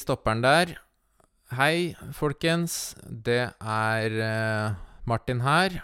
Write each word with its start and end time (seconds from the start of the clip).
stopper 0.00 0.36
den 0.36 0.44
der. 0.46 0.74
Hei, 1.52 1.92
folkens. 2.16 2.94
Det 3.04 3.42
er 3.60 4.14
eh, 4.24 4.76
Martin 5.04 5.42
her. 5.44 5.74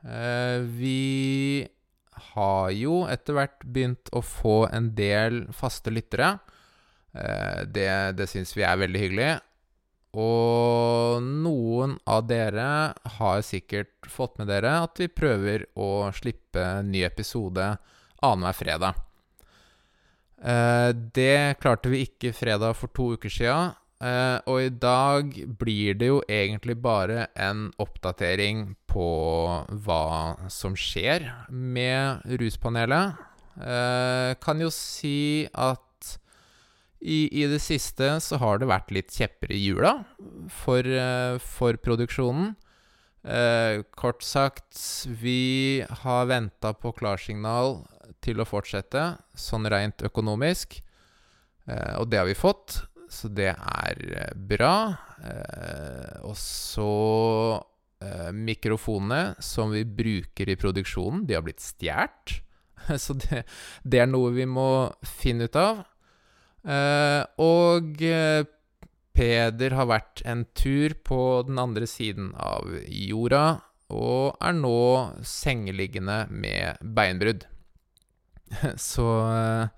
Eh, 0.00 0.62
vi 0.64 1.68
har 2.32 2.70
jo 2.72 3.02
etter 3.04 3.36
hvert 3.36 3.66
begynt 3.66 4.08
å 4.16 4.22
få 4.24 4.62
en 4.72 4.94
del 4.96 5.42
faste 5.52 5.92
lyttere. 5.92 6.38
Eh, 7.12 7.66
det 7.68 7.90
det 8.16 8.30
syns 8.32 8.54
vi 8.56 8.64
er 8.64 8.80
veldig 8.80 9.02
hyggelig. 9.04 9.30
Og 10.16 11.20
noen 11.20 11.98
av 12.08 12.24
dere 12.26 12.70
har 13.18 13.44
sikkert 13.46 14.08
fått 14.08 14.40
med 14.40 14.48
dere 14.50 14.78
at 14.86 15.04
vi 15.04 15.12
prøver 15.12 15.68
å 15.76 16.08
slippe 16.16 16.64
ny 16.88 17.04
episode 17.06 17.74
annenhver 18.24 18.56
fredag. 18.56 19.09
Eh, 20.40 20.90
det 21.14 21.60
klarte 21.60 21.92
vi 21.92 22.06
ikke 22.06 22.32
fredag 22.32 22.76
for 22.78 22.92
to 22.96 23.12
uker 23.16 23.32
sia, 23.32 23.58
eh, 24.00 24.38
og 24.48 24.62
i 24.62 24.70
dag 24.72 25.34
blir 25.60 25.98
det 26.00 26.08
jo 26.08 26.22
egentlig 26.28 26.78
bare 26.80 27.28
en 27.36 27.68
oppdatering 27.82 28.70
på 28.88 29.08
hva 29.84 30.36
som 30.48 30.76
skjer 30.76 31.28
med 31.52 32.24
Ruspanelet. 32.40 33.20
Eh, 33.60 34.32
kan 34.40 34.64
jo 34.64 34.72
si 34.72 35.44
at 35.52 35.84
i, 37.00 37.28
i 37.32 37.46
det 37.48 37.60
siste 37.64 38.16
så 38.20 38.36
har 38.40 38.60
det 38.60 38.68
vært 38.68 38.90
litt 38.92 39.12
kjepper 39.12 39.52
i 39.52 39.60
hjula 39.60 39.94
for, 40.52 40.84
for 41.40 41.78
produksjonen. 41.80 42.54
Eh, 43.20 43.82
kort 43.96 44.22
sagt, 44.24 44.76
vi 45.04 45.84
har 46.04 46.28
venta 46.28 46.72
på 46.72 46.92
klarsignal 46.96 47.82
til 48.24 48.40
å 48.40 48.48
fortsette, 48.48 49.04
sånn 49.36 49.68
rent 49.70 50.04
økonomisk. 50.06 50.80
Eh, 51.66 51.94
og 52.00 52.08
det 52.10 52.20
har 52.20 52.28
vi 52.28 52.38
fått, 52.38 52.82
så 53.10 53.30
det 53.32 53.52
er 53.54 54.04
eh, 54.14 54.34
bra. 54.34 54.74
Eh, 55.24 56.20
og 56.28 56.36
så 56.38 56.92
Mikrofonene 58.32 59.34
som 59.44 59.74
vi 59.74 59.82
bruker 59.84 60.48
i 60.48 60.54
produksjonen, 60.56 61.26
de 61.28 61.34
har 61.36 61.42
blitt 61.44 61.60
stjålet. 61.60 62.38
Så 63.04 63.12
det, 63.12 63.42
det 63.84 63.98
er 64.00 64.08
noe 64.08 64.30
vi 64.32 64.46
må 64.48 64.88
finne 65.04 65.50
ut 65.50 65.58
av. 65.60 65.82
Og 67.44 68.00
Peder 69.12 69.76
har 69.76 69.90
vært 69.92 70.24
en 70.24 70.46
tur 70.56 70.96
på 71.04 71.20
den 71.44 71.60
andre 71.60 71.84
siden 71.84 72.32
av 72.40 72.72
jorda, 72.88 73.44
og 73.92 74.40
er 74.40 74.56
nå 74.56 74.80
sengeliggende 75.26 76.22
med 76.32 76.80
beinbrudd. 76.80 77.44
Så 78.90 79.06
eh, 79.30 79.68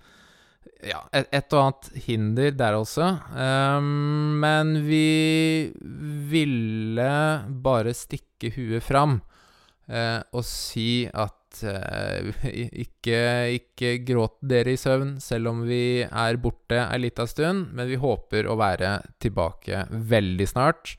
ja, 0.90 1.02
et, 1.14 1.52
og 1.54 1.60
annet 1.60 1.90
hinder 2.06 2.56
der 2.58 2.78
også. 2.78 3.08
Um, 3.30 4.40
men 4.42 4.74
vi 4.86 5.70
ville 6.32 7.12
bare 7.62 7.94
stikke 7.96 8.50
huet 8.56 8.82
fram 8.84 9.20
uh, 9.92 10.20
og 10.34 10.42
si 10.46 11.04
at 11.06 11.62
uh, 11.68 12.42
ikke, 12.84 13.22
ikke 13.60 13.94
gråt 14.08 14.38
dere 14.40 14.74
i 14.74 14.80
søvn 14.80 15.16
selv 15.22 15.52
om 15.52 15.62
vi 15.68 16.02
er 16.02 16.40
borte 16.42 16.80
ei 16.88 17.00
lita 17.04 17.28
stund, 17.30 17.70
men 17.76 17.90
vi 17.90 18.00
håper 18.02 18.50
å 18.50 18.58
være 18.58 18.96
tilbake 19.22 19.86
veldig 19.90 20.48
snart. 20.50 20.96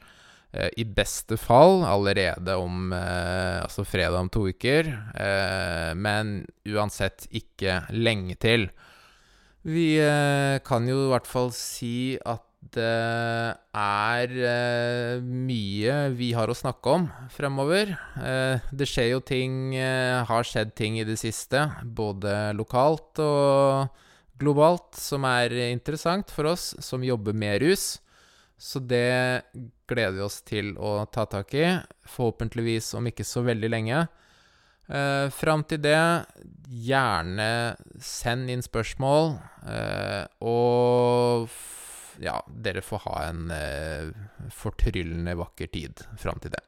Uh, 0.53 0.69
I 0.77 0.85
beste 0.85 1.37
fall 1.41 1.81
allerede 1.87 2.55
om 2.61 2.93
Altså 2.93 3.85
fredag 3.87 4.19
om 4.19 4.29
to 4.29 4.45
uker, 4.51 4.87
men 5.97 6.33
uansett 6.67 7.25
ikke 7.33 7.81
lenge 7.95 8.35
til. 8.41 8.67
Vi 9.63 9.95
eh, 9.95 10.59
kan 10.67 10.83
jo 10.89 11.05
i 11.05 11.11
hvert 11.13 11.27
fall 11.29 11.53
si 11.55 12.17
at 12.19 12.43
det 12.73 12.83
er 13.75 14.33
eh, 14.47 15.23
mye 15.23 15.95
vi 16.15 16.29
har 16.35 16.51
å 16.51 16.55
snakke 16.57 16.95
om 16.97 17.07
fremover. 17.31 17.93
Eh, 18.19 18.63
det 18.71 18.87
skjer 18.87 19.13
jo 19.13 19.21
ting 19.23 19.75
Har 20.27 20.47
skjedd 20.47 20.73
ting 20.75 20.99
i 20.99 21.07
det 21.07 21.15
siste, 21.21 21.63
både 21.83 22.51
lokalt 22.59 23.23
og 23.23 23.87
globalt, 24.39 24.91
som 24.99 25.23
er 25.31 25.55
interessant 25.69 26.31
for 26.33 26.51
oss 26.51 26.73
som 26.83 27.05
jobber 27.05 27.35
med 27.35 27.63
rus. 27.63 28.02
Så 28.63 28.79
det 28.79 29.43
gleder 29.91 30.15
vi 30.15 30.23
oss 30.23 30.39
til 30.47 30.71
å 30.79 31.01
ta 31.11 31.25
tak 31.27 31.51
i, 31.59 31.65
forhåpentligvis 32.07 32.93
om 32.95 33.09
ikke 33.09 33.25
så 33.27 33.43
veldig 33.43 33.69
lenge. 33.73 34.05
Eh, 34.87 35.27
Fram 35.35 35.65
til 35.67 35.81
det, 35.83 35.99
gjerne 36.87 37.49
send 37.99 38.51
inn 38.53 38.63
spørsmål. 38.63 39.33
eh, 39.67 40.23
og 40.47 41.51
ja, 42.23 42.37
dere 42.47 42.83
får 42.85 43.03
ha 43.07 43.15
en 43.27 43.51
eh, 43.51 44.13
fortryllende 44.53 45.35
vakker 45.39 45.67
tid 45.73 46.05
fram 46.21 46.39
til 46.39 46.55
det. 46.55 46.63